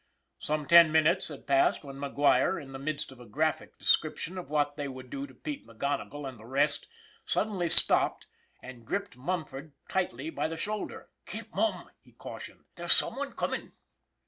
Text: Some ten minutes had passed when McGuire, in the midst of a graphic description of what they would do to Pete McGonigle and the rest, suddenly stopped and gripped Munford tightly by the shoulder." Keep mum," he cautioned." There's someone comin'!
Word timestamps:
Some 0.39 0.65
ten 0.65 0.91
minutes 0.91 1.27
had 1.27 1.45
passed 1.45 1.83
when 1.83 1.97
McGuire, 1.97 2.59
in 2.59 2.71
the 2.71 2.79
midst 2.79 3.11
of 3.11 3.19
a 3.19 3.25
graphic 3.27 3.77
description 3.77 4.35
of 4.39 4.49
what 4.49 4.75
they 4.75 4.87
would 4.87 5.11
do 5.11 5.27
to 5.27 5.35
Pete 5.35 5.67
McGonigle 5.67 6.27
and 6.27 6.39
the 6.39 6.45
rest, 6.47 6.87
suddenly 7.23 7.69
stopped 7.69 8.25
and 8.63 8.83
gripped 8.83 9.15
Munford 9.15 9.73
tightly 9.87 10.31
by 10.31 10.47
the 10.47 10.57
shoulder." 10.57 11.09
Keep 11.27 11.53
mum," 11.53 11.91
he 12.01 12.13
cautioned." 12.13 12.63
There's 12.77 12.93
someone 12.93 13.33
comin'! 13.33 13.73